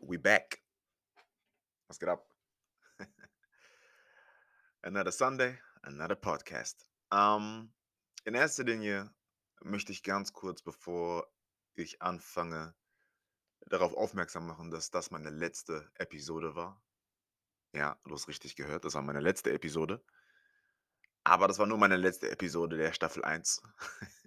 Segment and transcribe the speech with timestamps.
[0.00, 0.60] We back.
[1.86, 2.28] Was geht ab?
[4.82, 6.88] Another Sunday, another podcast.
[7.12, 7.72] Ähm,
[8.24, 9.14] in erster Linie
[9.62, 11.32] möchte ich ganz kurz, bevor
[11.74, 12.74] ich anfange,
[13.60, 16.82] darauf aufmerksam machen, dass das meine letzte Episode war.
[17.72, 20.04] Ja, du hast richtig gehört, das war meine letzte Episode.
[21.22, 23.62] Aber das war nur meine letzte Episode der Staffel 1.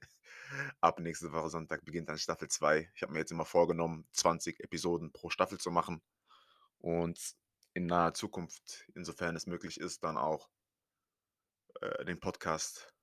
[0.82, 2.91] Ab nächste Woche Sonntag beginnt dann Staffel 2.
[2.96, 6.01] Ich habe mir jetzt immer vorgenommen, 20 Episoden pro Staffel zu machen.
[6.79, 7.36] Und
[7.73, 10.50] in naher Zukunft, insofern es möglich ist, dann auch
[11.82, 12.93] äh, den Podcast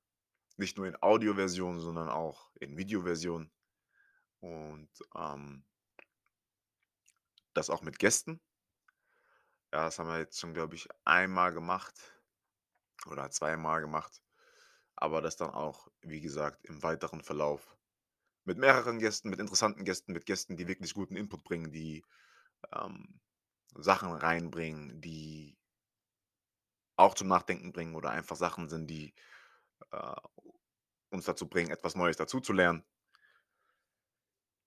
[0.56, 3.50] nicht nur in Audioversion, sondern auch in Videoversion.
[4.40, 5.64] Und ähm,
[7.54, 8.40] das auch mit Gästen.
[9.72, 11.94] Ja, das haben wir jetzt schon, glaube ich, einmal gemacht
[13.06, 14.23] oder zweimal gemacht.
[14.96, 17.76] Aber das dann auch, wie gesagt, im weiteren Verlauf
[18.44, 22.04] mit mehreren Gästen, mit interessanten Gästen, mit Gästen, die wirklich guten Input bringen, die
[22.74, 23.20] ähm,
[23.74, 25.56] Sachen reinbringen, die
[26.96, 29.14] auch zum Nachdenken bringen oder einfach Sachen sind, die
[29.90, 30.14] äh,
[31.10, 32.84] uns dazu bringen, etwas Neues dazuzulernen.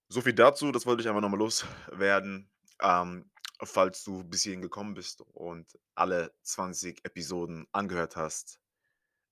[0.09, 2.50] So viel dazu, das wollte ich einfach nochmal loswerden.
[2.81, 3.30] Ähm,
[3.61, 8.59] falls du bis hierhin gekommen bist und alle 20 Episoden angehört hast,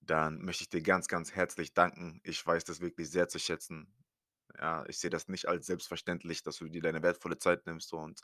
[0.06, 2.20] dann möchte ich dir ganz, ganz herzlich danken.
[2.24, 3.94] Ich weiß das wirklich sehr zu schätzen.
[4.58, 8.22] Ja, ich sehe das nicht als selbstverständlich, dass du dir deine wertvolle Zeit nimmst und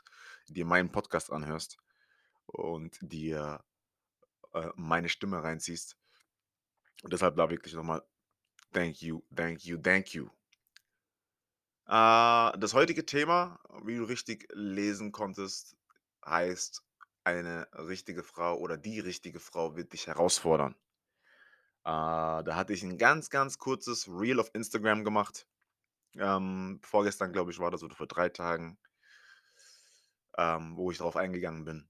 [0.48, 1.78] dir meinen Podcast anhörst
[2.46, 3.62] und dir
[4.54, 5.96] äh, meine Stimme reinziehst.
[7.02, 8.02] Und deshalb da wirklich nochmal
[8.72, 10.28] thank you, thank you, thank you.
[11.86, 15.76] Äh, das heutige Thema, wie du richtig lesen konntest,
[16.24, 16.82] heißt,
[17.24, 20.74] eine richtige Frau oder die richtige Frau wird dich herausfordern.
[21.84, 25.46] Äh, da hatte ich ein ganz, ganz kurzes Reel auf Instagram gemacht.
[26.16, 28.78] Ähm, vorgestern, glaube ich, war das oder vor drei Tagen,
[30.38, 31.88] ähm, wo ich darauf eingegangen bin,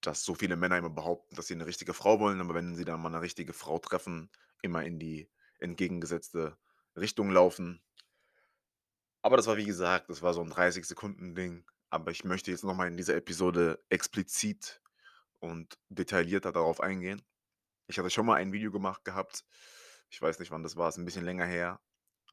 [0.00, 2.84] dass so viele Männer immer behaupten, dass sie eine richtige Frau wollen, aber wenn sie
[2.84, 4.30] dann mal eine richtige Frau treffen,
[4.62, 6.56] immer in die entgegengesetzte
[6.96, 7.82] Richtung laufen.
[9.22, 11.64] Aber das war, wie gesagt, das war so ein 30 Sekunden Ding.
[11.90, 14.82] Aber ich möchte jetzt nochmal in dieser Episode explizit
[15.38, 17.22] und detaillierter darauf eingehen.
[17.86, 19.44] Ich hatte schon mal ein Video gemacht gehabt.
[20.10, 21.80] Ich weiß nicht, wann das war, ist ein bisschen länger her.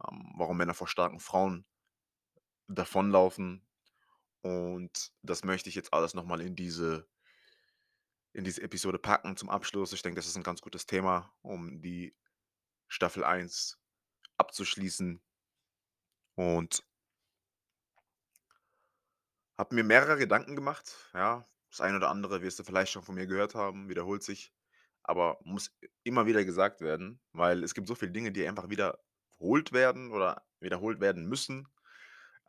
[0.08, 1.66] Ähm, warum Männer vor starken Frauen
[2.68, 3.68] davonlaufen.
[4.42, 7.08] Und das möchte ich jetzt alles nochmal in diese,
[8.34, 9.94] in diese Episode packen zum Abschluss.
[9.94, 12.16] Ich denke, das ist ein ganz gutes Thema, um die
[12.88, 13.78] Staffel 1
[14.38, 15.22] abzuschließen.
[16.36, 16.84] Und
[19.58, 20.96] habe mir mehrere Gedanken gemacht.
[21.14, 24.52] Ja, das eine oder andere wirst du vielleicht schon von mir gehört haben, wiederholt sich,
[25.04, 25.72] aber muss
[26.04, 30.44] immer wieder gesagt werden, weil es gibt so viele Dinge, die einfach wiederholt werden oder
[30.60, 31.68] wiederholt werden müssen,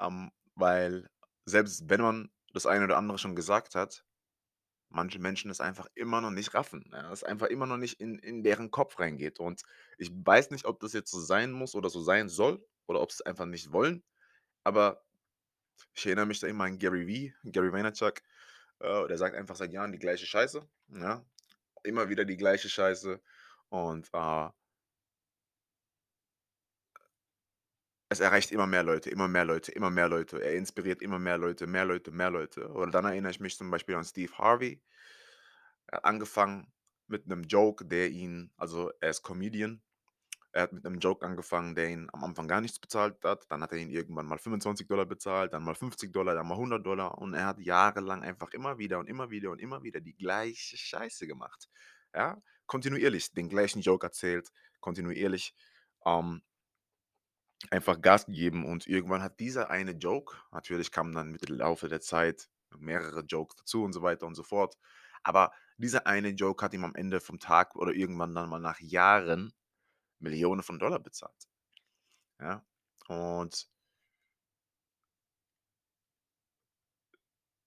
[0.00, 1.08] ähm, weil
[1.44, 4.04] selbst wenn man das eine oder andere schon gesagt hat,
[4.92, 6.90] manche Menschen es einfach immer noch nicht raffen.
[6.92, 9.38] Ja, es einfach immer noch nicht in, in deren Kopf reingeht.
[9.40, 9.62] Und
[9.98, 13.10] ich weiß nicht, ob das jetzt so sein muss oder so sein soll oder ob
[13.10, 14.04] sie es einfach nicht wollen.
[14.64, 15.02] Aber
[15.94, 18.20] ich erinnere mich da immer an Gary Vee, Gary Vaynerchuk.
[18.80, 20.66] Äh, der sagt einfach seit Jahren die gleiche Scheiße.
[20.88, 21.24] Ja?
[21.84, 23.20] Immer wieder die gleiche Scheiße.
[23.68, 24.48] Und äh,
[28.08, 30.42] es erreicht immer mehr Leute, immer mehr Leute, immer mehr Leute.
[30.42, 32.68] Er inspiriert immer mehr Leute, mehr Leute, mehr Leute.
[32.70, 34.82] Oder dann erinnere ich mich zum Beispiel an Steve Harvey.
[35.86, 36.72] Er hat angefangen
[37.06, 39.82] mit einem Joke, der ihn, also er ist Comedian,
[40.52, 43.50] er hat mit einem Joke angefangen, der ihn am Anfang gar nichts bezahlt hat.
[43.50, 46.54] Dann hat er ihn irgendwann mal 25 Dollar bezahlt, dann mal 50 Dollar, dann mal
[46.54, 47.18] 100 Dollar.
[47.18, 50.76] Und er hat jahrelang einfach immer wieder und immer wieder und immer wieder die gleiche
[50.76, 51.70] Scheiße gemacht.
[52.14, 55.54] Ja, kontinuierlich den gleichen Joke erzählt, kontinuierlich
[56.04, 56.42] ähm,
[57.70, 58.66] einfach Gas gegeben.
[58.66, 63.20] Und irgendwann hat dieser eine Joke, natürlich kamen dann mit dem Laufe der Zeit mehrere
[63.20, 64.76] Jokes dazu und so weiter und so fort.
[65.22, 68.80] Aber dieser eine Joke hat ihm am Ende vom Tag oder irgendwann dann mal nach
[68.80, 69.52] Jahren
[70.22, 71.48] Millionen von Dollar bezahlt.
[72.40, 72.64] Ja,
[73.08, 73.68] und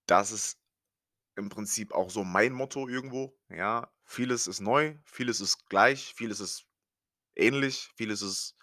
[0.07, 0.59] das ist
[1.35, 3.37] im Prinzip auch so mein Motto irgendwo.
[3.49, 6.65] Ja, vieles ist neu, vieles ist gleich, vieles ist
[7.35, 8.55] ähnlich, vieles ist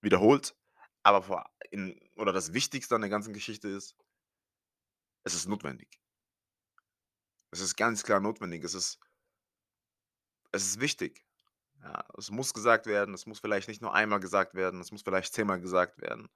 [0.00, 0.56] wiederholt.
[1.02, 3.96] Aber vor in, oder das Wichtigste an der ganzen Geschichte ist,
[5.24, 6.00] es ist notwendig.
[7.50, 8.62] Es ist ganz klar notwendig.
[8.64, 9.00] Es ist,
[10.52, 11.25] es ist wichtig.
[11.86, 15.02] Ja, es muss gesagt werden, es muss vielleicht nicht nur einmal gesagt werden, es muss
[15.02, 16.28] vielleicht zehnmal gesagt werden.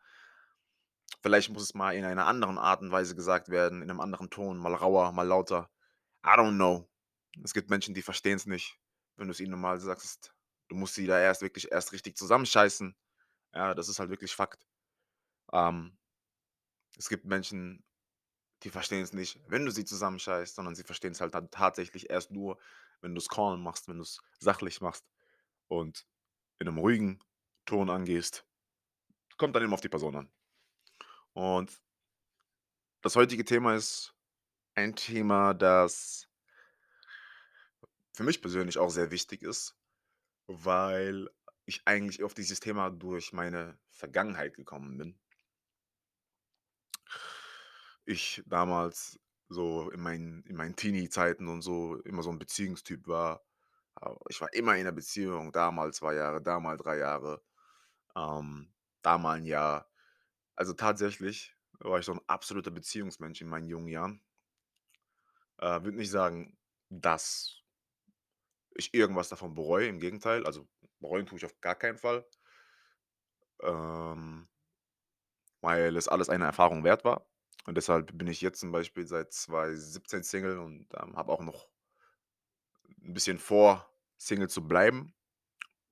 [1.22, 4.30] Vielleicht muss es mal in einer anderen Art und Weise gesagt werden, in einem anderen
[4.30, 5.68] Ton, mal rauer, mal lauter.
[6.24, 6.88] I don't know.
[7.42, 8.78] Es gibt Menschen, die verstehen es nicht,
[9.16, 10.32] wenn du es ihnen normal sagst.
[10.68, 12.94] Du musst sie da erst wirklich erst richtig zusammenscheißen.
[13.52, 14.68] Ja, das ist halt wirklich Fakt.
[15.52, 15.98] Ähm,
[16.96, 17.82] es gibt Menschen,
[18.62, 22.08] die verstehen es nicht, wenn du sie zusammenscheißt, sondern sie verstehen es halt dann tatsächlich
[22.08, 22.58] erst nur,
[23.00, 25.04] wenn du's calm machst, wenn du's sachlich machst
[25.70, 26.06] und
[26.60, 27.20] in 'nem ruhigen
[27.66, 28.46] Ton angehst.
[29.38, 30.30] Kommt dann immer auf die Person an.
[31.36, 31.80] Und
[33.04, 34.14] das heutige Thema ist
[34.74, 36.26] ein Thema, das
[38.14, 39.76] für mich persönlich auch sehr wichtig ist,
[40.46, 41.30] weil
[41.66, 45.18] ich eigentlich auf dieses Thema durch meine Vergangenheit gekommen bin.
[48.08, 49.18] Ich damals
[49.48, 53.42] so in meinen in meinen Teenie-Zeiten und so immer so 'n Beziehungstyp war.
[54.28, 57.42] Ich war immer in 'ner Beziehung, da mal 2 Jahre, da mal 3 Jahre,
[58.16, 59.90] ähm, da mal 'n Jahr.
[60.56, 64.20] Also, tatsächlich war ich so 'n absoluter Beziehungsmensch in meinen jungen Jahren.
[65.60, 66.56] Äh, würde nicht sagen,
[66.88, 67.60] dass
[68.76, 70.46] ich irgendwas davon bereue, im Gegenteil.
[70.46, 70.68] Also,
[71.00, 72.24] bereuen tue ich auf gar keinen Fall.
[73.62, 74.46] Ähm
[75.64, 77.26] weil es alles eine Erfahrung wert war.
[77.66, 81.66] Und deshalb bin ich jetzt zum Beispiel seit 2017 Single und, ähm, habe auch noch
[83.02, 83.89] 'n bisschen vor,
[84.20, 85.14] Single zu bleiben.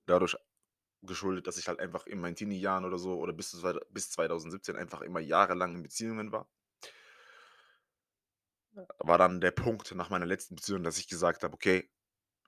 [0.06, 0.36] Dadurch
[1.02, 4.10] geschuldet, dass ich halt einfach in meinen Teenie-Jahren oder so oder bis zu zwei bis
[4.10, 6.48] 2017 einfach immer jahrelang in Beziehungen war.
[8.98, 11.90] War dann der Punkt nach meiner letzten Beziehung, dass ich gesagt habe: „Okay,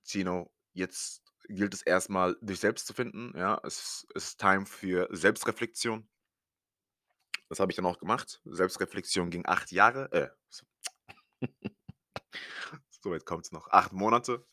[0.05, 3.61] Tino, jetzt gilt es erst mal, dich selbst zu finden, ja?
[3.65, 6.09] Es ist time für Selbstreflexion.“
[7.51, 8.41] Das habe ich dann auch gemacht.
[8.47, 10.31] Selbstreflexion ging 8 Jahre, äh,
[12.91, 14.45] so weit kommt's noch, 8 Monate.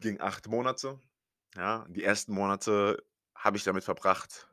[0.00, 0.98] Ging 8 Monate,
[1.56, 1.84] ja?
[1.90, 3.04] Die ersten Monate
[3.34, 4.48] habe ich damit verbracht,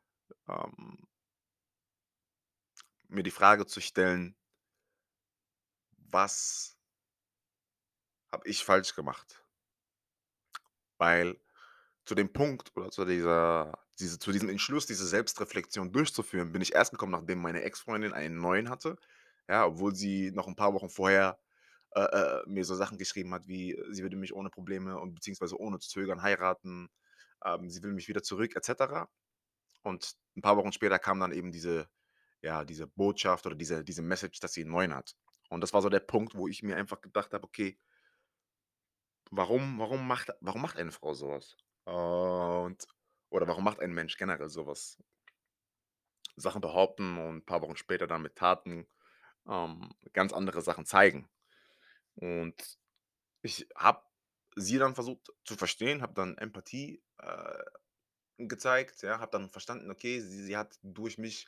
[0.50, 1.08] ähm
[3.10, 4.34] mir die Frage zu stellen
[6.12, 6.74] was
[8.32, 9.42] habe ich falsch gemacht?
[11.02, 11.38] Weil
[12.06, 16.76] zu dem Punkt oder zu dieser diese zu diesem Entschluss, diese Selbstreflexion durchzuführen, bin ich
[16.76, 18.98] erst gekommen, nachdem meine Ex-Freundin einen neuen hatte,
[19.50, 21.40] ja, obwohl sie noch 'n paar Wochen vorher,
[22.06, 25.58] äh, äh, mir so Sachen geschrieben hat wie, sie würde mich ohne Probleme und beziehungsweise
[25.60, 26.90] ohne zu zögern heiraten.
[27.46, 29.10] Ähm, sie will mich wieder zurück et cetera.
[29.84, 31.90] Und 'n paar Wochen später kam dann eben diese
[32.44, 35.16] ja, diese Botschaft oder diese diese Message, dass sie 'n neuen hat.
[35.50, 37.78] Und das war so der Punkt, wo ich mir einfach gedacht habe: „Okay“
[39.32, 41.56] „warum warum macht warum macht eine Frau so was?“
[41.86, 42.86] Und
[43.30, 44.98] oder warum macht ein Mensch generell so was?
[46.36, 48.88] Sachen behaupten und paar Wochen später dann mit Taten,
[49.48, 51.30] ähm, ganz andere Sachen zeigen.
[52.18, 52.80] Und
[53.44, 54.04] ich habe
[54.56, 57.64] sie dann versucht zu verstehen, habe dann Empathie, äh,
[58.40, 61.48] gezeigt, ja, habe dann verstanden, okay, sie sie hat durch mich,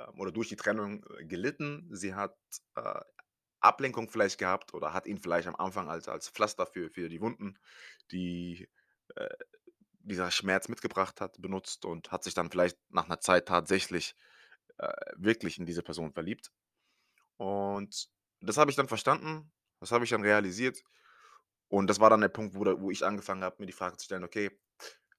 [0.00, 1.88] ähm, oder durch die Trennung, äh, gelitten.
[1.92, 2.38] Sie hat,
[2.76, 3.00] äh,
[3.60, 7.20] Ablenkung vielleicht gehabt oder hat ihn vielleicht am Anfang als als Pflaster für für die
[7.22, 7.58] Wunden,
[8.12, 8.68] die,
[9.16, 9.28] äh,
[10.00, 14.16] dieser Schmerz mitgebracht hat, benutzt und hat sich dann vielleicht nach 'ner Zeit tatsächlich,
[14.78, 16.52] äh, wirklich in diese Person verliebt.
[17.38, 18.08] Und
[18.42, 20.82] das habe ich dann verstanden, das habe ich dann realisiert.
[21.68, 24.06] Und das war dann der Punkt, wo wo ich angefangen habe, mir die Frage zu
[24.06, 24.50] stellen: „Okay,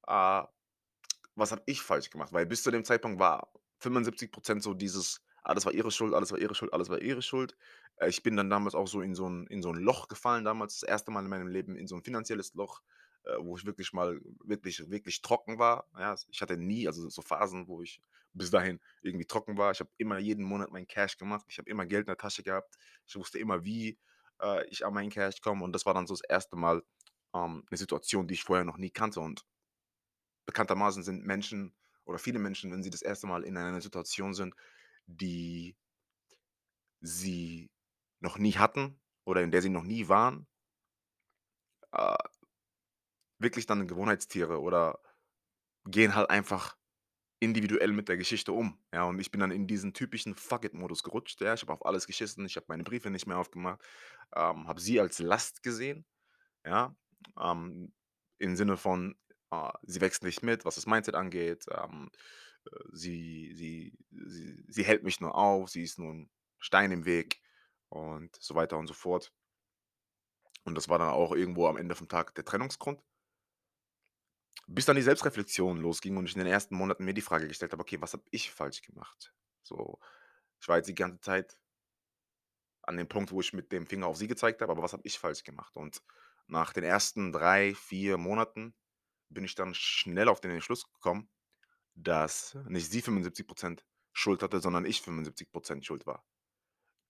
[0.07, 0.43] äh,
[1.35, 5.21] was habe ich falsch gemacht?“ Weil bis zu dem Zeitpunkt war 75 % so dieses:
[5.43, 7.57] „Alles war ihre Schuld, alles war ihre Schuld, alles war ihre Schuld.“
[7.97, 10.45] Äh, ich bin dann damals auch so in so 'n in so 'n Loch gefallen
[10.45, 11.11] damals, das 1.
[11.11, 12.81] Mal in meinem Leben in so 'n finanzielles Loch,
[13.25, 16.15] äh, wo ich wirklich mal wirklich wirklich trocken war, ja?
[16.29, 18.01] Ich hatte nie also, so Phasen, wo ich
[18.33, 19.71] bis dahin irgendwie trocken war.
[19.73, 21.45] Ich habe immer jeden Monat mein Cash gemacht.
[21.49, 22.77] Ich habe immer Geld in der Tasche gehabt.
[23.07, 23.99] Ich wusste immer, wie,
[24.41, 26.55] äh, ich an mein Cash komme und das war dann so das 1.
[26.57, 26.83] Mal,
[27.35, 29.43] ähm, 'ne Situation, die ich vorher noch nie kannte und
[30.49, 31.73] bekanntermaßen sind Menschen
[32.05, 33.27] oder viele Menschen, wenn sie das 1.
[33.27, 34.55] Mal in einer Situation sind,
[35.05, 35.75] die
[37.01, 37.69] sie
[38.19, 40.45] noch nie hatten oder in der sie noch nie waren
[41.93, 42.29] äh
[43.41, 44.99] wirklich dann Gewohnheitstiere oder
[45.85, 46.75] gehen halt einfach
[47.39, 49.03] individuell mit der Geschichte um, ja?
[49.05, 51.53] Und ich bin dann in diesen typischen Fuck-it-Modus gerutscht, ja?
[51.53, 53.81] Ich habe auf alles geschissen, ich habe meine Briefe nicht mehr aufgemacht,
[54.35, 56.05] ähm, habe sie als Last gesehen,
[56.65, 56.95] ja?
[57.39, 57.93] Ähm,
[58.39, 59.15] im Sinne von,
[59.51, 62.11] äh, sie wächst nicht mit, was das Mindset angeht, ähm,
[62.65, 67.05] äh, sie sie sie sie hält mich nur auf, sie ist nur 'n Stein im
[67.05, 67.41] Weg
[67.89, 69.33] und so weiter und so fort.
[70.63, 73.01] Und das war dann auch irgendwo am Ende vom Tag der Trennungsgrund.
[74.71, 77.71] Bis dann die Selbstreflexion losging und ich in den ersten Monaten mir die Frage gestellt
[77.71, 79.33] habe: „Okay, was habe ich falsch gemacht?“
[79.63, 79.97] So,
[80.61, 81.59] ich war jetzt die ganze Zeit
[82.83, 85.03] an dem Punkt, wo ich mit dem Finger auf sie gezeigt habe, aber was habe
[85.05, 85.75] ich falsch gemacht?
[85.77, 86.01] Und
[86.47, 88.75] nach den ersten 3, 4 Monaten
[89.29, 91.29] bin ich dann schnell auf den Entschluss gekommen,
[91.95, 96.25] dass nicht sie 75 % Schuld hatte, sondern ich 75 % schuld war.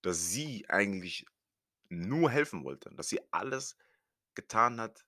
[0.04, 1.26] Dass sie eigentlich
[1.90, 3.78] nur helfen wollte, dass sie alles
[4.36, 5.04] getan hat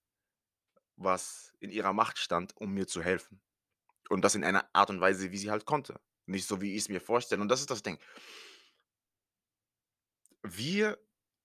[0.95, 3.41] was in ihrer Macht stand, um mir zu helfen.
[4.09, 5.99] Und das in einer Art und Weise, wie sie halt konnte.
[6.25, 7.41] nicht so, wie ich's mir vorstelle.
[7.41, 7.97] Und das ist das Ding.
[10.43, 10.97] Wir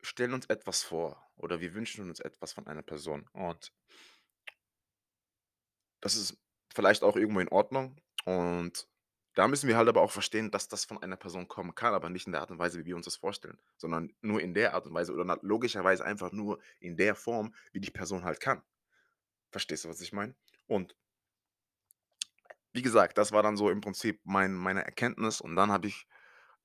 [0.02, 3.72] stellen uns etwas vor oder wir wünschen uns etwas von einer Person und
[6.00, 6.38] das ist
[6.72, 8.88] vielleicht auch irgendwo in Ordnung und
[9.34, 12.08] da müssen wir halt aber auch verstehen, dass das von einer Person kommen kann, aber
[12.08, 14.72] nicht in der Art und Weise, wie wir uns das vorstellen, sondern nur in der
[14.72, 18.62] Art und Weise oder logischerweise einfach nur in der Form, wie die Person halt kann.
[19.56, 20.36] Verstehst du, was ich meine?
[20.66, 20.94] Und
[22.74, 26.06] wie gesagt, das war dann so im Prinzip mein meine Erkenntnis und dann habe ich,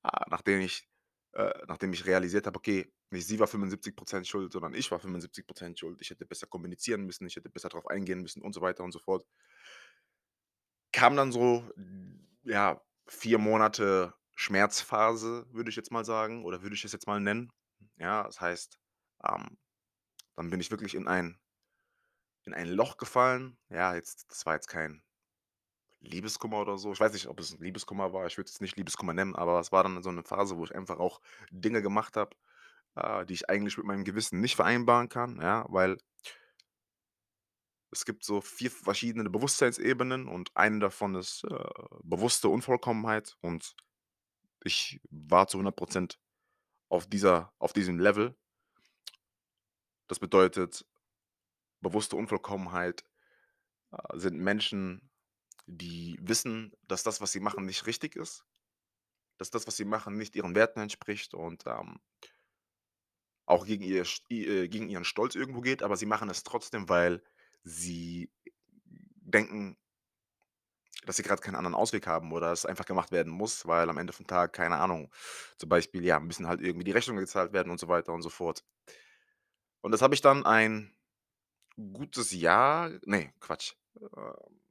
[0.04, 0.90] ah, nachdem ich
[1.32, 5.80] äh, nachdem ich realisiert habe, okay, nicht sie war 75% schuld, sondern ich war 75%
[5.80, 6.02] schuld.
[6.02, 8.92] Ich hätte besser kommunizieren müssen, ich hätte besser drauf eingehen müssen und so weiter und
[8.92, 9.26] so fort.
[10.92, 11.64] Kam dann so,
[12.44, 17.22] ja, 4 Monate Schmerzphase, würde ich jetzt mal sagen oder würde ich es jetzt mal
[17.22, 17.54] nennen.
[17.96, 18.78] Ja, das heißt,
[19.26, 19.58] ähm,
[20.36, 21.41] dann bin ich wirklich in ein
[22.46, 23.58] in ein Loch gefallen.
[23.70, 25.02] Ja, jetzt das war jetzt kein
[26.04, 26.92] Liebeskummer oder so.
[26.94, 28.26] Ich weiß nicht, ob es 'n Liebeskummer war.
[28.26, 30.74] Ich würde es nicht Liebeskummer nennen, aber es war dann so 'ne Phase, wo ich
[30.76, 31.22] einfach auch
[31.52, 32.36] Dinge gemacht habe,
[32.96, 35.98] äh, die ich eigentlich mit meinem Gewissen nicht vereinbaren kann, ja, weil
[37.94, 41.64] es gibt so 4 verschiedene Bewusstseinsebenen und eine davon ist, äh,
[42.04, 43.76] bewusste Unvollkommenheit und
[44.64, 46.20] ich war zu 100%
[46.90, 48.36] auf dieser auf diesem Level.
[50.10, 50.86] Das bedeutet,
[51.82, 53.04] bewusste Unvollkommenheit,
[53.92, 55.12] äh, sind Menschen,
[55.68, 58.46] die wissen, dass das, was sie machen, nicht richtig ist,
[59.38, 62.00] dass das, was sie machen, nicht ihren Werten entspricht und, ähm
[63.46, 67.22] auch gegen ihr äh, gegen ihren Stolz irgendwo geht, aber sie machen es trotzdem, weil
[67.64, 68.32] sie
[68.86, 69.78] denken
[71.06, 73.98] dass sie grad keinen anderen Ausweg haben oder es einfach gemacht werden muss, weil am
[73.98, 75.12] Ende vom Tag, keine Ahnung,
[75.58, 78.30] zum Beispiel, ja, müssen halt irgendwie die Rechnungen gezahlt werden und so weiter und so
[78.30, 78.64] fort.
[79.82, 80.94] Und das habe ich dann ein
[81.94, 83.74] gutes Jahr ne, Quatsch,
[84.18, 84.62] ähm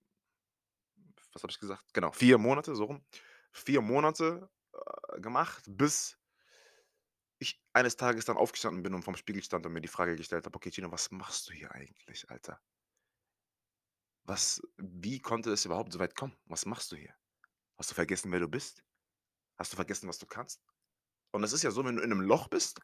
[1.32, 1.84] was habe ich gesagt?
[1.94, 3.04] Genau, 4 Monate, so rum.
[3.52, 6.16] 4 Monate, äh, gemacht, bis
[7.38, 10.44] ich eines Tages dann aufgestanden bin und vorm Spiegel stand und mir die Frage gestellt
[10.46, 12.60] habe: „Okay, Gino, was machst du hier eigentlich, Alter?“
[14.26, 16.36] „Was wie konnte es überhaupt so weit kommen?
[16.46, 17.14] Was machst du hier?
[17.78, 18.84] Hast du vergessen, wer du bist?
[19.58, 20.62] Hast du vergessen, was du kannst?“
[21.32, 22.80] Und es ist ja so, wenn du in 'nem Loch bist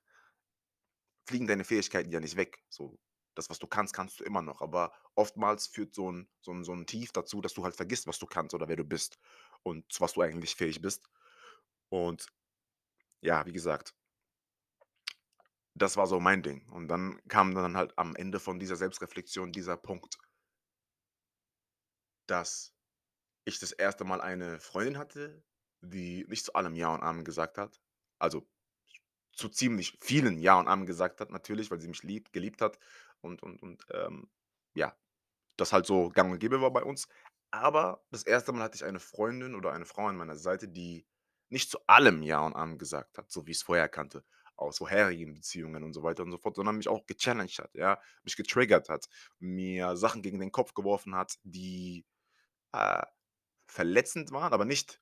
[1.29, 2.63] fliegen deine Fähigkeiten ja nicht weg.
[2.69, 2.99] So,
[3.37, 6.65] das, was du kannst, kannst du immer noch, aber oftmals führt so 'n so 'n
[6.65, 9.19] so 'n Tief dazu, dass du halt vergisst, was du kannst oder wer du bist
[9.65, 11.09] und zu was du eigentlich fähig bist.
[11.91, 12.27] Und
[13.23, 13.93] ja, wie gesagt
[15.77, 16.67] das war so mein Ding.
[16.71, 20.17] Und dann kam dann halt am Ende von dieser Selbstreflexion dieser Punkt
[22.29, 22.73] dass
[23.45, 24.05] ich das 1.
[24.05, 25.43] Mal eine Freundin hatte,
[25.83, 27.81] die nicht zu allem Ja und Amen gesagt hat.
[28.19, 28.49] Also,
[29.35, 32.79] zu ziemlich vielen Ja und Amen gesagt hat natürlich, weil sie mich liebt geliebt hat
[33.23, 34.29] und und und, ähm,
[34.75, 34.97] ja,
[35.57, 37.09] das halt so gang und gäbe war bei uns.
[37.51, 38.53] Aber das 1.
[38.53, 41.07] Mal hatte ich eine Freundin oder eine Frau an meiner Seite, die
[41.51, 44.25] nicht zu allem Ja und Amen gesagt hat, so wie ich's vorher kannte,
[44.57, 48.01] aus vorherigen Beziehungen und so weiter und so fort, sondern mich auch gechallenged hat, ja,
[48.25, 49.07] mich getriggert hat,
[49.39, 52.05] mir Sachen gegen den Kopf geworfen hat, die,
[52.73, 53.03] äh,
[53.69, 55.01] verletzend waren, aber nicht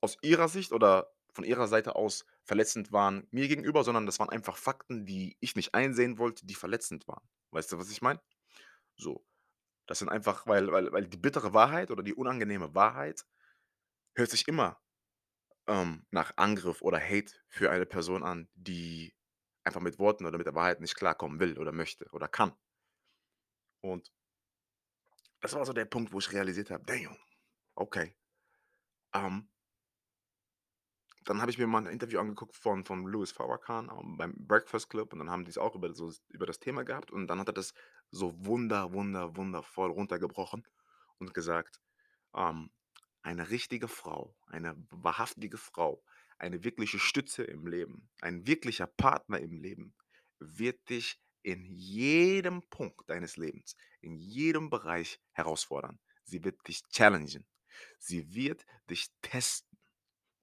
[0.00, 4.30] aus ihrer Sicht oder von ihrer Seite aus verletzend waren mir gegenüber, sondern das waren
[4.30, 7.28] einfach Fakten, die ich nicht einsehen wollte, die verletzend waren.
[7.52, 8.20] Weißt du, was ich meine?
[8.96, 9.26] So,
[9.86, 13.26] das sind einfach weil weil weil die bittere Wahrheit oder die unangenehme Wahrheit
[14.16, 14.80] hört sich immer,
[15.68, 19.14] ähm, nach Angriff oder Hate für eine Person an, die
[19.64, 22.54] einfach mit Worten oder mit der Wahrheit nicht klarkommen will oder möchte oder kann.
[23.82, 24.10] Und
[25.40, 27.16] das war so der Punkt, wo ich realisiert habe: „Damn,
[27.74, 28.16] okay.“
[29.14, 29.48] Ähm
[31.24, 34.90] dann habe ich mir mal 'n Interview angeguckt von von Louis Farrakhan, ähm, beim Breakfast
[34.90, 37.48] Club und dann haben die's auch über so über das Thema gehabt und dann hat
[37.48, 37.74] er das
[38.10, 40.64] so wunder wunder wundervoll runtergebrochen
[41.18, 41.80] und gesagt,
[42.34, 42.70] ähm:
[43.22, 46.04] „Eine richtige Frau, eine wahrhaftige Frau,
[46.38, 49.94] eine wirkliche Stütze im Leben, ein wirklicher Partner im Leben
[50.40, 56.00] wird dich in jedem Punkt deines Lebens, in jedem Bereich herausfordern.
[56.24, 57.46] Sie wird dich challengen.
[57.98, 59.78] Sie wird dich testen.“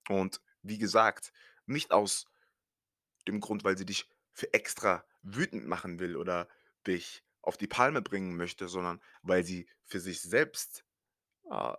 [0.09, 1.31] Und wie gesagt,
[1.65, 2.25] nicht aus
[3.27, 6.47] dem Grund, weil sie dich für extra wütend machen will oder
[6.87, 10.85] dich auf die Palme bringen möchte, sondern weil sie für sich selbst,
[11.49, 11.73] äh,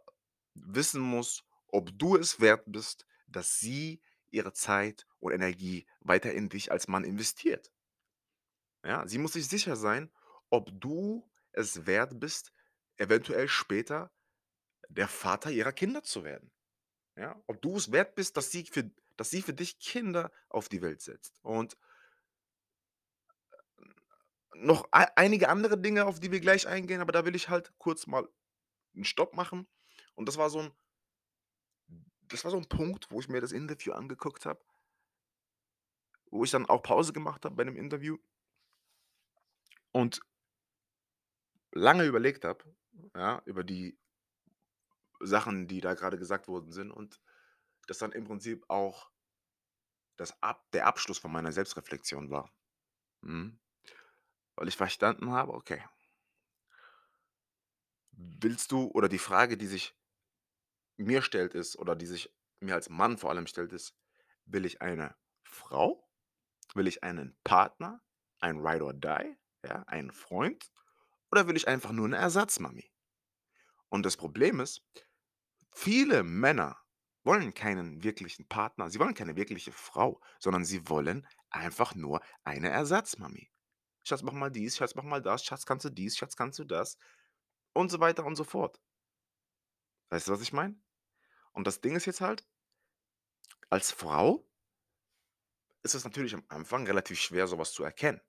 [0.55, 6.49] wissen muss, ob du es wert bist, dass sie ihre Zeit und Energie weiter in
[6.49, 7.73] dich als Mann investiert.
[8.85, 10.11] Ja, sie muss sich sicher sein,
[10.49, 12.53] ob du es wert bist,
[12.97, 14.11] eventuell später
[14.89, 16.51] der Vater ihrer Kinder zu werden.
[17.17, 20.69] Ja, ob du es wert bist, dass sie für dass sie für dich Kinder auf
[20.71, 21.39] die Welt setzt.
[21.43, 21.77] Und
[24.55, 27.73] noch ei einige andere Dinge, auf die wir gleich eingehen, aber da will ich halt
[27.79, 28.29] kurz mal
[28.97, 29.69] 'n Stopp machen.
[30.15, 30.73] Und das war so 'n
[32.29, 34.61] das war so 'n Punkt, wo ich mir das Interview angeguckt habe
[36.33, 38.17] wo ich dann auch Pause gemacht habe bei dem Interview
[39.95, 40.21] und
[41.75, 42.65] lange überlegt habe,
[43.15, 43.97] ja, über die
[45.21, 47.21] Sachen, die da grade gesagt worden sind und
[47.89, 49.11] das dann im Prinzip auch
[50.19, 52.53] das Ab der Abschluss von meiner Selbstreflexion war.
[53.23, 53.59] Mhm.
[54.57, 55.83] Weil ich verstanden habe, okay
[58.13, 59.95] willst du oder die Frage, die sich
[60.99, 63.97] mir stellt, ist oder die sich mir als Mann vor allem stellt, ist:
[64.45, 66.09] „Will ich eine Frau?
[66.75, 68.03] Will ich einen Partner,
[68.41, 70.71] ein Ride or Die, ja, einen Freund
[71.33, 72.91] oder will ich einfach nur 'ne Ersatzmami?“
[73.93, 74.83] Und das Problem ist,
[75.73, 76.79] viele Männer
[77.25, 78.91] wollen keinen wirklichen Partner.
[78.91, 83.51] Sie wollen keine wirkliche Frau, sondern sie wollen einfach nur eine Ersatzmami.
[84.05, 86.65] „Schatz, mach mal dies, Schatz, mach mal das, Schatz, kannst du dies, Schatz, kannst du
[86.65, 86.99] das?“
[87.75, 88.81] Und so weiter und so fort.
[90.11, 90.81] Weißt du, was ich meine?
[91.53, 92.47] Und das Ding ist jetzt halt
[93.71, 94.45] als Frau
[95.83, 98.21] ist es natürlich am Anfang relativ schwer, so was zu erkennen.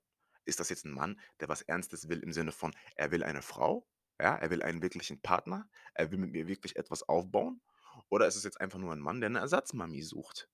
[0.44, 3.42] Ist das jetzt 'n Mann, der was Ernstes will im Sinne von, er will eine
[3.42, 3.88] Frau,
[4.22, 4.36] ja?
[4.36, 7.62] Er will einen wirklichen Partner, er will mit mir wirklich etwas aufbauen?
[8.10, 10.48] Oder ist es jetzt einfach nur ein Mann, der 'ne Ersatzmami sucht?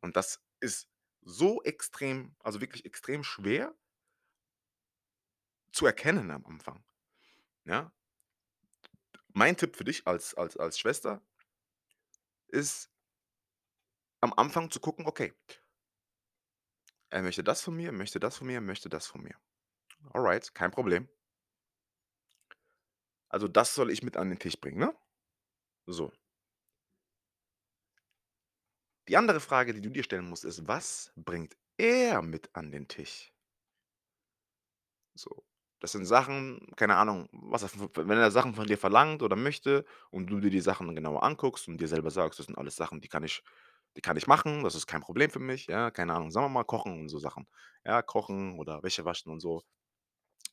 [0.00, 0.88] Und das ist
[1.22, 3.74] so extrem also wirklich extrem schwer
[5.72, 6.84] zu erkennen am Anfang,
[7.64, 7.92] ja?
[9.32, 11.20] Mein Tipp für dich als als als Schwester
[12.48, 12.90] ist
[14.22, 15.32] am Anfang zu gucken, okay
[17.10, 19.34] er möchte das von mir, möchte das von mir, möchte das von mir.
[20.12, 21.08] Alright, kein Problem.
[23.30, 24.92] Also, das soll ich mit an den Tisch bringen, ne?
[25.86, 26.12] So.
[29.08, 32.88] Die andere Frage, die du dir stellen musst, ist: Was bringt er mit an den
[32.88, 33.30] Tisch?
[35.16, 35.44] So.
[35.80, 39.86] Das sind Sachen, keine Ahnung, was er wenn er Sachen von dir verlangt oder möchte
[40.10, 43.00] und du dir die Sachen genauer anguckst und dir selber sagst: „Das sind alles Sachen,
[43.00, 43.42] die kann ich
[43.96, 45.90] die kann ich machen, das ist kein Problem für mich“, ja?
[45.90, 47.46] Keine Ahnung, sagen wir mal Kochen und so Sachen.
[47.84, 49.62] Ja, Kochen oder Wäsche waschen und so.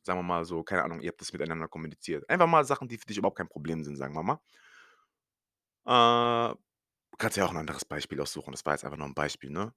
[0.06, 2.30] Sagen wir mal so, keine Ahnung, ihr habt das miteinander kommuniziert.
[2.30, 4.40] Einfach mal Sachen, die für dich überhaupt kein Problem sind, sagen wir mal.
[5.88, 6.54] Äh,
[7.20, 8.52] kannst dir auch 'n anderes Beispiel aussuchen.
[8.52, 9.74] Das war jetzt einfach nur 'n Beispiel, ne?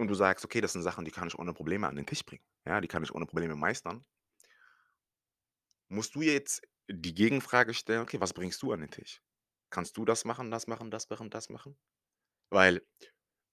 [0.00, 2.24] Und du sagst: „Okay, das sind Sachen, die kann ich ohne Probleme an den Tisch
[2.24, 2.42] bringen.
[2.66, 4.04] Ja, die kann ich ohne Probleme meistern.“
[5.90, 9.20] Musst du jetzt die Gegenfrage stellen: „Okay, was bringst du an den Tisch?
[9.70, 11.76] Kannst du das machen, das machen, das machen, das machen?“
[12.50, 12.82] Weil,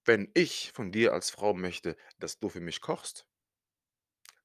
[0.06, 3.25] wenn ich von dir als Frau möchte, dass du für mich kochst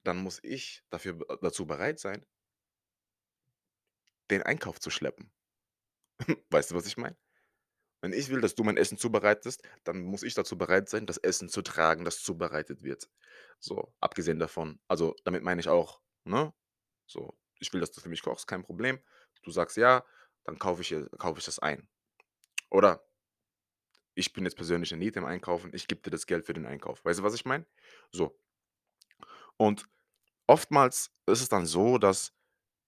[0.04, 2.24] dann muss ich dafür b dazu bereit sein
[4.30, 5.30] den Einkauf zu schleppen.
[6.50, 7.16] Weißt du, was ich meine?
[8.02, 11.18] Wenn ich will, dass du mein Essen zubereitest, dann muss ich dazu bereit sein, das
[11.18, 13.10] Essen zu tragen, das zubereitet wird.
[13.60, 16.54] So, abgesehen davon also, damit meine ich auch, ne,
[17.06, 19.00] so, ich will, dass du für mich kochst, kein Problem.
[19.44, 20.04] Du sagst: „Ja“,
[20.44, 21.88] dann kaufe ich, äh kaufe ich das ein.
[22.70, 23.04] Oder
[24.14, 26.66] ich bin jetzt persönlich in Need im Einkaufen, ich gebe dir das Geld für den
[26.66, 27.04] Einkauf.
[27.04, 27.66] Weißt du, was ich meine?
[28.12, 28.38] So.
[29.58, 29.88] Und
[30.48, 32.34] oftmals ist es dann so, dass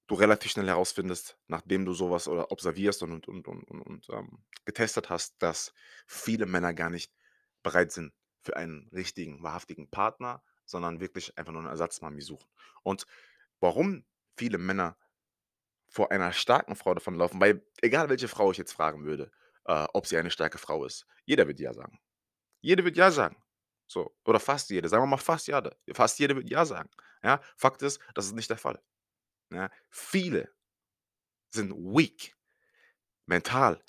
[0.09, 4.09] du relativ schnell herausfindest, nachdem du so was oder observierst und und und und und,
[4.11, 5.75] ähm, getestet hast, dass
[6.07, 7.13] viele Männer gar nicht
[7.63, 12.49] bereit sind für einen richtigen, wahrhaftigen Partner, sondern wirklich einfach nur 'ne Ersatzmami suchen.
[12.85, 13.07] Und
[13.61, 14.07] warum
[14.37, 14.97] viele Männer
[15.89, 19.31] vor einer starken Frau davonlaufen weil egal welche Frau ich jetzt fragen würde,
[19.67, 22.01] äh, ob sie eine starke Frau ist, jeder wird ja sagen.
[22.63, 23.37] Jeder wird ja sagen.
[23.91, 24.89] So, oder fast jeder.
[24.89, 26.91] Sagen wir mal fast jade fast jeder wird ja sagen.
[27.25, 28.81] Ja, Fakt ist, das ist nicht der Fall.
[29.53, 30.53] Ja, viele
[31.55, 32.35] sind weak,
[33.27, 33.83] mental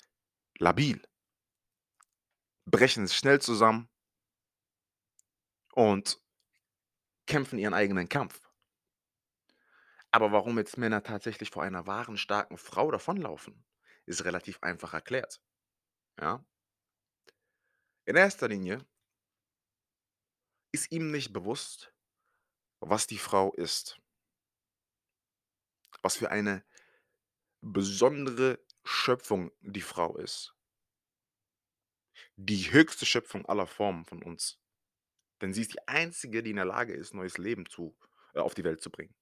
[0.60, 1.02] labil
[2.66, 3.88] brechen schnell zusammen
[5.74, 6.18] und
[7.26, 8.40] kämpfen ihren eigenen Kampf.
[10.10, 13.64] Aber warum jetzt Männer tatsächlich vor einer wahren, starken Frau davonlaufen,
[14.06, 15.40] ist relativ einfach erklärt,
[16.20, 16.44] ja?
[18.06, 18.78] In erster Linie
[20.72, 21.92] ist ihm nicht bewusst,
[22.80, 24.00] was die Frau ist.
[26.02, 26.64] Was für eine
[27.60, 30.54] besondere Schöpfung die Frau ist.
[32.36, 34.58] Die höchste Schöpfung aller Formen von uns.
[35.40, 37.96] Denn sie ist die Einzige, die in der Lage ist, neues Leben zu
[38.34, 39.14] äh, auf die Welt zu bringen.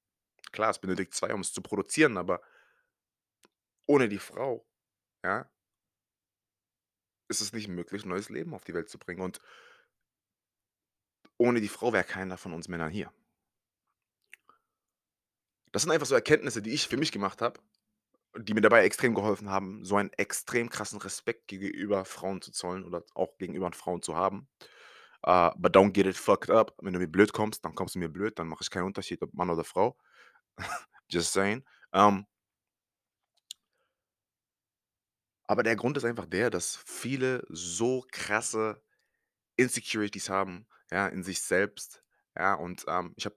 [0.52, 2.40] Klar, es benötigt 2, um's zu produzieren, aber
[3.86, 4.66] ohne die Frau,
[5.22, 5.50] ja
[7.30, 9.22] ist es nicht möglich, neues Leben auf die Welt zu bringen.
[9.22, 9.40] Und
[11.40, 13.10] ohne die Frau wäre keiner von uns Männern hier.
[15.72, 17.60] Das sind einfach so Erkenntnisse, die ich für mich gemacht habe,
[18.36, 22.84] die mir dabei extrem geholfen haben, so einen extrem krassen Respekt gegenüber Frauen zu zollen
[22.84, 24.48] oder auch gegenüber Frauen zu haben.
[25.22, 26.74] Äh, but don't get it fucked up.
[26.82, 29.22] Wenn du mir blöd kommst, dann kommst du mir blöd, dann mache ich keinen Unterschied,
[29.22, 29.96] ob Mann oder Frau.
[31.08, 31.64] Just saying.
[31.94, 32.26] Ähm
[35.44, 38.82] Aber der Grund ist einfach der, dass viele so krasse
[39.56, 42.02] Insecurities haben, ja, in sich selbst,
[42.36, 43.36] ja, und, ähm, ich habe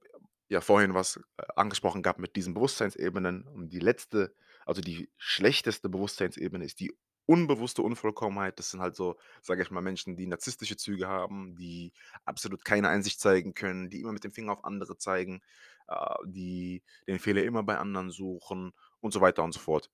[0.49, 4.35] ja vorhin was, äh, angesprochen gehabt mit diesen Bewusstseinsebenen und die letzte
[4.65, 6.93] also die schlechteste Bewusstseinsebene ist die
[7.25, 8.59] unbewusste Unvollkommenheit.
[8.59, 11.93] Das sind halt so, sage ich mal, Menschen, die narzisstische Züge haben, die
[12.25, 15.41] absolut keine Einsicht zeigen können, die immer mit dem Finger auf andere zeigen,
[15.87, 19.89] äh, die den Fehler immer bei anderen suchen und so weiter und so fort.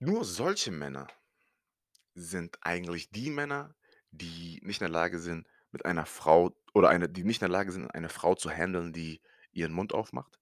[0.00, 1.06] Nur solche Männer
[2.14, 3.74] sind eigentlich die Männer,
[4.10, 7.56] die nicht in der Lage sind, mit einer Frau oder eine die nicht in der
[7.58, 9.20] Lage sind, eine Frau zu handeln, die
[9.52, 10.38] ihren Mund aufmacht,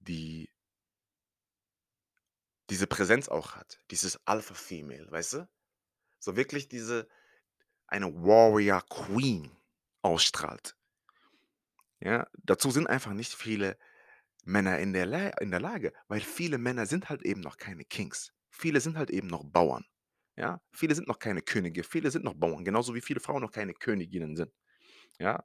[0.00, 0.50] die
[2.70, 5.48] diese Präsenz auch hat, dieses Alpha Female, weißt du?
[6.18, 7.08] So wirklich diese
[7.86, 9.50] eine Warrior Queen
[10.02, 10.76] ausstrahlt.
[12.00, 13.78] Ja, dazu sind einfach nicht viele
[14.44, 18.32] Männer in der in der Lage, weil viele Männer sind halt eben noch keine Kings.
[18.50, 19.84] Viele sind halt eben noch Bauern.
[20.38, 23.52] Ja, viele sind noch keine Könige, viele sind noch Bauern, genauso wie viele Frauen noch
[23.52, 24.52] keine Königinnen sind,
[25.18, 25.44] ja,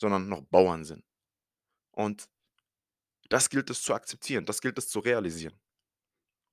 [0.00, 1.04] sondern noch Bauern sind.
[1.92, 2.28] Und
[3.28, 5.60] das gilt es zu akzeptieren, das gilt es zu realisieren.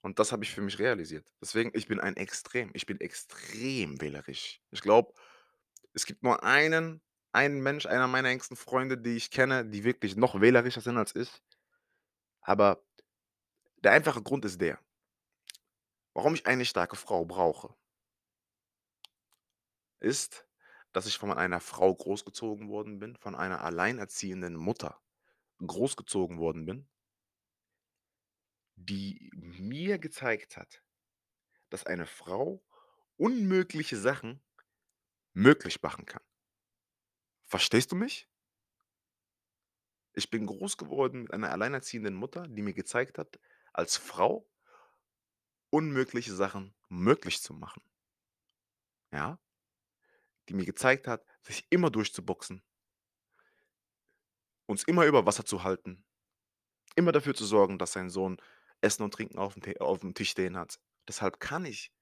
[0.04, 1.32] Und das habe ich für mich realisiert.
[1.42, 2.72] Deswegen, ich bin ein Extrem.
[2.74, 4.62] Ich bin extrem wählerisch.
[4.72, 5.14] Ich glaube,
[5.94, 7.02] es gibt nur einen
[7.34, 11.16] einen Mensch, einer meiner engsten Freunde, die ich kenne, die wirklich noch wählerischer sind als
[11.16, 11.30] ich.
[12.42, 12.84] Aber
[13.84, 14.80] der einfache Grund ist der
[16.14, 17.76] warum ich eine starke Frau brauche
[20.00, 20.48] ist,
[20.94, 25.00] dass ich von einer Frau großgezogen worden bin, von einer alleinerziehenden Mutter
[25.60, 26.90] großgezogen worden bin
[28.86, 30.84] die mir gezeigt hat,
[31.70, 32.64] dass eine Frau
[33.18, 34.42] unmögliche Sachen
[35.34, 36.24] möglich machen kann.
[37.46, 38.28] Verstehst du mich?
[40.14, 43.40] Ich bin groß geworden mit einer alleinerziehenden Mutter, die mir gezeigt hat,
[43.72, 44.50] als Frau
[45.72, 47.82] unmögliche Sachen möglich zu machen.
[49.12, 49.40] Ja?
[50.48, 52.64] Die mir gezeigt hat, sich immer durchzuboxen.
[54.68, 56.06] Uns immer über Wasser zu halten.
[56.96, 58.38] Immer dafür zu sorgen, dass sein Sohn
[58.82, 60.80] Essen und Trinken aufm Te aufm Tisch stehen hat.
[61.08, 61.94] Deshalb kann ich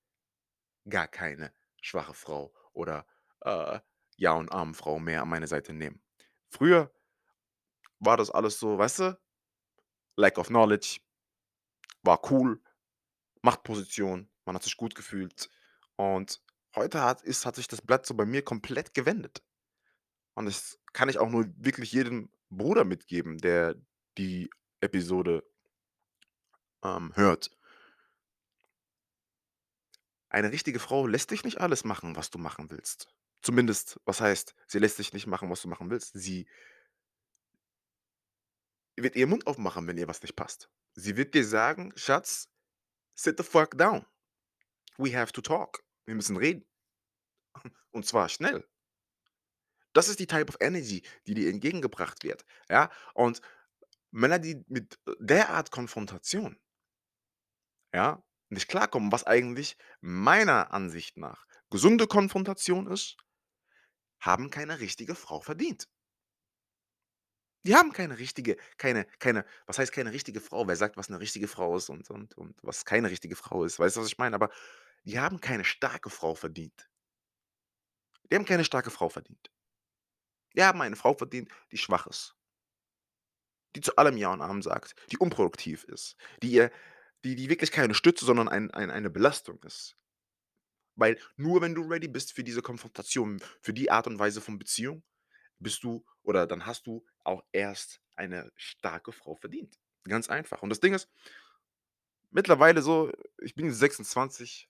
[0.87, 3.05] gar keine schwache Frau oder,
[3.41, 3.79] äh,
[4.17, 6.01] Ja und Amen-Frau mehr an meine Seite nehmen.
[6.49, 6.91] Früher
[7.99, 9.19] war das alles so, weißt du?
[10.15, 10.99] Lack of knowledge
[12.01, 12.61] war cool,
[13.41, 15.49] Machtposition, man hat sich gut gefühlt.
[15.95, 16.41] Und
[16.75, 19.43] heute hat ist hat sich das Blatt so bei mir komplett gewendet.
[20.35, 23.75] Und das kann ich auch nur wirklich jedem Bruder mitgeben, der
[24.17, 24.49] die
[24.81, 25.43] Episode
[26.83, 27.51] ähm, hört.
[30.29, 33.07] Eine richtige Frau lässt dich nicht alles machen, was du machen willst.
[33.41, 36.11] Zumindest, was heißt, sie lässt dich nicht machen, was du machen willst.
[36.13, 36.47] Sie
[38.95, 40.69] wird ihren Mund aufmachen, wenn ihr was nicht passt.
[40.93, 42.49] Sie wird dir sagen: „Schatz,
[43.19, 44.05] sit the fuck down.
[44.97, 45.83] We have to talk.
[46.05, 46.65] Wir müssen reden.“
[47.91, 48.67] Und zwar schnell.
[49.93, 52.91] Das ist die Type of Energy, die dir entgegengebracht wird, ja?
[53.13, 53.41] Und
[54.11, 56.59] Männer, die mit der Art Konfrontation
[57.93, 63.17] ja, nicht klarkommen, was eigentlich meiner Ansicht nach gesunde Konfrontation ist,
[64.19, 65.87] haben keine richtige Frau verdient.
[67.69, 70.67] Die haben keine richtige keine keine was heißt keine richtige Frau?
[70.67, 73.77] Wer sagt, was 'ne richtige Frau ist und und und was keine richtige Frau ist?
[73.77, 74.35] Weißt du, was ich meine?
[74.35, 74.49] Aber
[75.05, 76.87] die haben keine starke Frau verdient.
[78.31, 79.49] Die haben keine starke Frau verdient.
[80.55, 82.35] Die haben eine Frau verdient, die schwach ist.
[83.75, 86.71] Die zu allem Ja und Amen sagt, die unproduktiv ist, die ihr
[87.25, 89.95] die die wirklich keine Stütze, sondern ein ein eine Belastung ist.
[90.97, 94.57] Weil nur wenn du ready bist für diese Konfrontation, für die Art und Weise von
[94.59, 95.03] Beziehung,
[95.59, 99.79] bist du oder dann hast du auch erst eine starke Frau verdient.
[100.07, 100.61] Ganz einfach.
[100.63, 101.07] Und das Ding ist
[102.33, 104.67] mittlerweile so, ich bin 26.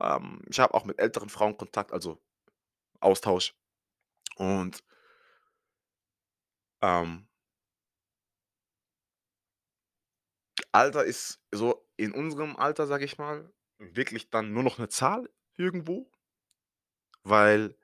[0.00, 2.20] Ähm, ich habe auch mit älteren Frauen Kontakt, also
[3.00, 3.54] Austausch.
[4.36, 4.82] Und
[6.82, 7.26] ähm
[10.72, 15.28] Alter ist so in unserem Alter, sage ich mal, wirklich dann nur noch 'ne Zahl
[15.56, 16.10] irgendwo
[17.26, 17.74] weil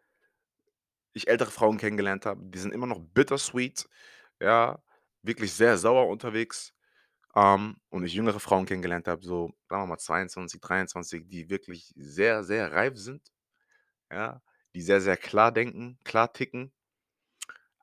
[1.17, 3.89] ich ältere Frauen kennengelernt habe, die sind immer noch bittersweet,
[4.41, 4.81] ja,
[5.23, 6.75] wirklich sehr sauer unterwegs.
[7.37, 11.93] Ähm, und ich jüngere Frauen kennengelernt habe, so, sagen wir mal 22, 23, die wirklich
[11.97, 13.23] sehr, sehr reif sind,
[14.13, 14.43] ja,
[14.75, 16.73] die sehr, sehr klar denken, klar ticken.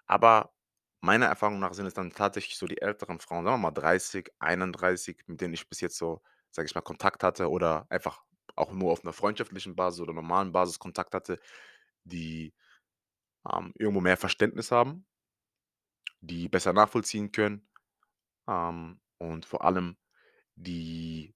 [0.08, 0.54] Aber
[1.02, 4.32] meiner Erfahrung nach sind es dann tatsächlich so die älteren Frauen, sagen wir mal 30,
[4.40, 8.24] 31, mit denen ich bis jetzt so, sage ich mal, Kontakt hatte oder einfach
[8.56, 11.40] auch nur auf 'ner freundschaftlichen Basis oder normalen Basis Kontakt hatte,
[12.04, 12.54] die,
[13.52, 15.06] ähm, irgendwo mehr Verständnis haben
[16.22, 17.68] die besser nachvollziehen können,
[18.48, 19.98] ähm, und vor allem
[20.56, 21.34] die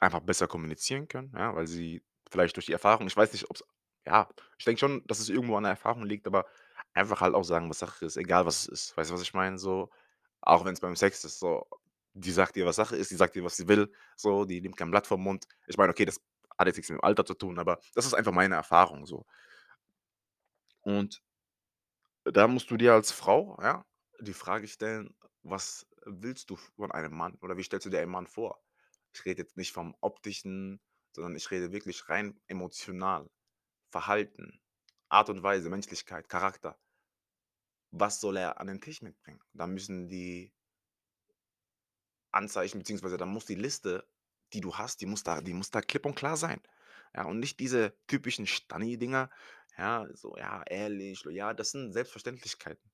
[0.00, 3.64] einfach besser kommunizieren können, ja, weil sie vielleicht durch die Erfahrung ich weiß nicht, ob's
[4.06, 6.44] ja, ich denke schon, dass es irgendwo an der Erfahrung liegt, aber
[6.92, 8.96] einfach halt auch sagen, was Sache ist, egal was es ist.
[8.96, 9.58] Weißt du, was ich meine?
[9.58, 9.90] So,
[10.40, 11.68] auch wenn's beim Sex ist, so,
[12.14, 14.76] die sagt dir, was Sache ist, die sagt dir, was sie will, so, die nimmt
[14.76, 15.46] kein Blatt vom Mund.
[15.68, 16.20] Ich meine, okay, das
[16.58, 19.24] hat jetzt nix mit dem Alter zu tun, aber das ist einfach meine Erfahrung so.
[20.82, 21.22] Und
[22.24, 23.84] da musst du dir als Frau, ja,
[24.20, 28.10] die Frage stellen: „Was willst du von einem Mann oder wie stellst du dir einen
[28.10, 28.62] Mann vor?“
[29.12, 30.80] Ich rede jetzt nicht vom Optischen,
[31.14, 33.30] sondern ich rede wirklich rein emotional,
[33.90, 34.60] Verhalten,
[35.08, 36.78] Art und Weise, Menschlichkeit, Charakter.
[37.92, 39.40] Was soll er an den Tisch mitbringen?
[39.52, 40.52] Da müssen die
[42.30, 44.06] Anzeichen beziehungsweise da muss die Liste,
[44.52, 46.60] die du hast, die muss da die muss da klipp und klar sein.
[47.14, 49.30] Ja, und nicht diese typischen Stani-Dinger,
[49.78, 52.90] ja, so, ja, ehrlich, loyal, das sind Selbstverständlichkeiten.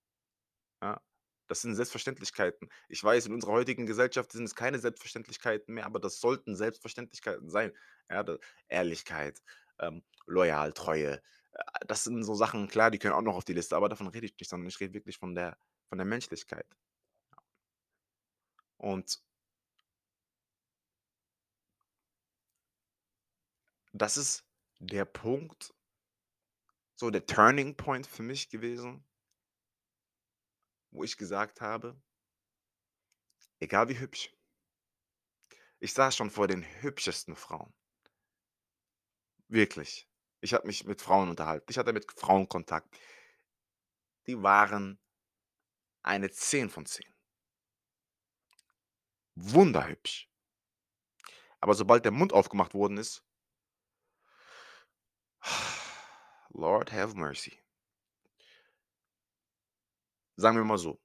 [0.83, 1.01] Ja,
[1.49, 2.69] das sind Selbstverständlichkeiten.
[2.89, 7.51] Ich weiß, in unserer heutigen Gesellschaft sind es keine Selbstverständlichkeiten mehr, aber das sollten Selbstverständlichkeiten
[7.51, 7.73] sein.
[8.11, 8.39] Ja, da
[8.69, 9.43] Ehrlichkeit,
[9.81, 11.15] ähm, loyal, Treue,
[11.53, 14.09] äh, das sind so Sachen, klar, die können auch noch auf die Liste, aber davon
[14.09, 16.67] rede ich nicht, sondern ich rede wirklich von der von der Menschlichkeit.
[18.79, 19.21] Und
[23.93, 24.45] das ist
[24.81, 25.75] der Punkt
[26.99, 29.05] so der Turning Point für mich gewesen
[30.91, 32.01] wo ich gesagt habe
[33.61, 34.33] egal wie hübsch
[35.81, 37.73] ich saß schon vor den hübschesten Frauen.
[39.49, 40.09] Wirklich.
[40.41, 41.67] Ich habe mich mit Frauen unterhalten.
[41.71, 42.97] Ich hatte mit Frauen Kontakt.
[44.27, 45.01] Die waren
[46.03, 47.07] eine 10 von 10.
[49.37, 50.29] Wunderhübsch.
[51.61, 53.25] Aber sobald der Mund aufgemacht worden ist
[56.59, 57.61] Lord have mercy.
[60.37, 60.99] Sagen wir mal so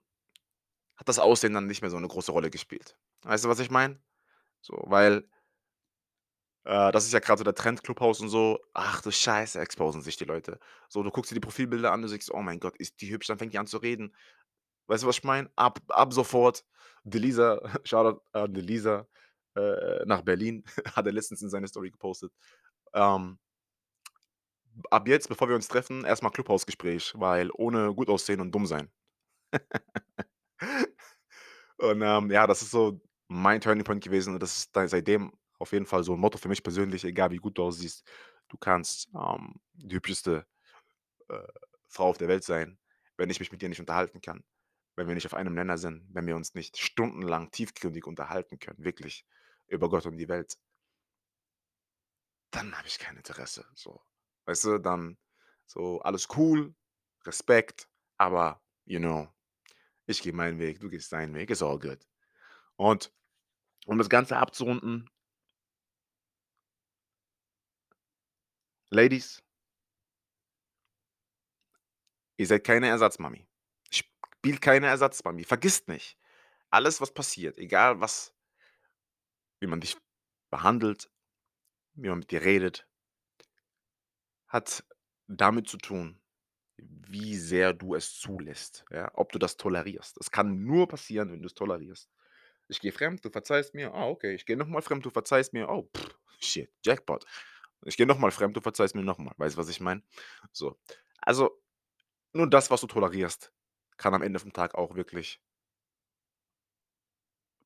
[0.97, 2.97] hat das Aussehen dann nicht mehr so 'ne große Rolle gespielt.
[3.23, 3.99] Weißt du, was ich meine?
[4.61, 5.27] So, weil
[6.65, 8.59] äh, das ist ja grad so der Trend, Clubhouse und so.
[8.73, 10.59] Ach du Scheiße, exposen sich die Leute.
[10.89, 13.27] So, du guckst dir die Profilbilder an, du denkst: „Oh mein Gott, ist die hübsch?“
[13.27, 14.15] Dann fängt die an zu reden.
[14.87, 15.51] Weißt du, was ich meine?
[15.55, 16.65] Ab ab sofort
[17.05, 19.07] Delisa, Shoutout an Delisa,
[19.55, 20.63] äh, nach Berlin,
[20.95, 22.33] hat er letztens in seine Story gepostet.
[22.93, 23.39] Ähm
[24.91, 28.65] ab jetzt, bevor wir uns treffen, erst mal Clubhouse-Gespräch, weil ohne gut aussehen und dumm
[28.65, 28.91] sein.
[31.77, 35.71] Und, ähm, ja, das ist so mein Turning Point gewesen und das ist seitdem auf
[35.71, 38.03] jeden Fall so 'n Motto für mich persönlich, egal wie gut du aussiehst.
[38.49, 40.45] Du kannst, ähm, die hübscheste,
[41.29, 41.39] äh,
[41.89, 42.79] Frau auf der Welt sein,
[43.17, 44.43] wenn ich mich mit dir nicht unterhalten kann,
[44.97, 48.83] wenn wir nicht auf einem Nenner sind, wenn wir uns nicht stundenlang tiefgründig unterhalten können,
[48.85, 49.25] wirklich
[49.67, 50.55] über Gott und die Welt
[52.51, 53.99] dann habe ich kein Interesse, so.
[54.45, 55.17] Weißt du, dann
[55.65, 56.75] so alles cool,
[57.25, 59.29] Respekt, aber, you know,
[60.05, 61.99] ich gehe meinen Weg, du gehst deinen Weg, ist all good.
[62.75, 63.13] Und
[63.85, 65.09] um das Ganze abzurunden
[68.89, 69.41] Ladies
[72.37, 73.47] ihr seid keine Ersatzmami.
[73.89, 75.43] Spielt keine Ersatzmami.
[75.43, 76.17] Vergisst nicht,
[76.69, 78.35] alles, was passiert, egal was
[79.59, 79.97] wie man dich
[80.51, 81.09] behandelt,
[81.93, 82.85] wie man mit dir redet
[84.53, 84.85] hat
[85.27, 86.21] damit zu tun,
[86.77, 90.17] wie sehr du es zulässt, ja, ob du das tolerierst.
[90.19, 92.07] Es kann nur passieren, wenn du's tolerierst.
[92.67, 94.35] Ich gehe fremd, du verzeihst mir, ah, okay.
[94.35, 95.89] Ich gehe noch mal fremd, du verzeihst mir, oh,
[96.39, 97.25] shit, Jackpot.
[97.85, 99.33] Ich gehe noch mal fremd, du verzeihst mir noch mal.
[99.37, 100.03] Weißt du, was ich meine?
[100.51, 100.79] So.
[101.19, 101.59] Also,
[102.31, 103.51] nur das, was du tolerierst,
[103.97, 105.41] kann am Ende vom Tag auch wirklich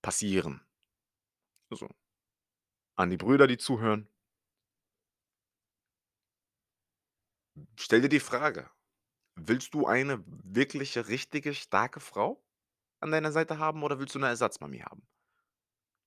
[0.01, 0.65] passieren.
[1.69, 1.89] So.
[2.95, 4.09] An die Brüder, die zuhören
[7.75, 8.69] stell dir die Frage:
[9.35, 12.43] Willst du eine wirkliche, richtige, starke Frau
[13.01, 15.05] an deiner Seite haben oder willst du 'ne Ersatzmami haben?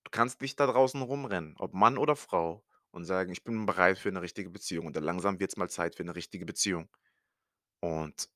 [0.07, 3.99] Du kannst nicht da draußen rumrennen, ob Mann oder Frau, und sagen: „Ich bin bereit
[3.99, 6.89] für 'ne richtige Beziehung und dann langsam wird's mal Zeit für 'ne richtige Beziehung.“
[7.81, 8.31] Und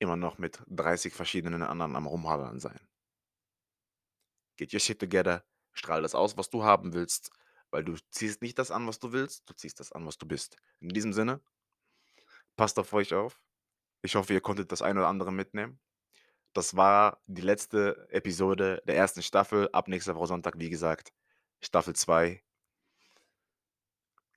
[0.00, 2.80] immer noch mit 30 verschiedenen anderen am Rumhadern sein.
[4.58, 7.30] Get your shit together, strahl das aus, was du haben willst,
[7.70, 10.26] weil du ziehst nicht das an, was du willst, du ziehst das an, was du
[10.26, 10.56] bist.
[10.80, 11.40] In diesem Sinne
[12.60, 13.40] passt auf euch auf.
[14.02, 15.80] Ich hoffe, ihr konntet das eine oder andere mitnehmen.
[16.54, 19.22] Das war die letzte Episode der 1.
[19.22, 19.70] Staffel.
[19.72, 21.12] Ab nächster Woche Sonntag, wie gesagt,
[21.62, 22.42] Staffel 2.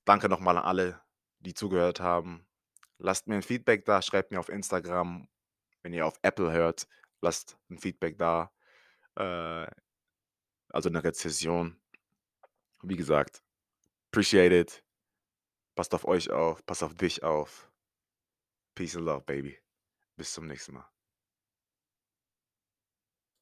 [0.08, 1.02] Danke noch mal an alle,
[1.40, 2.46] die zugehört haben.
[2.98, 5.28] Lasst mir 'n Feedback da, schreibt mir auf Instagram.
[5.84, 6.88] Wenn ihr auf Apple hört,
[7.22, 8.52] lasst 'n Feedback da,
[9.16, 9.68] äh,
[10.70, 11.80] also 'ne Rezession.
[12.82, 13.44] Wie gesagt,
[14.12, 14.84] appreciate it.
[15.76, 17.72] Passt auf euch auf, passt auf dich auf.
[18.76, 19.58] Peace and love, baby.
[20.16, 20.93] Bis zum nächsten Mal.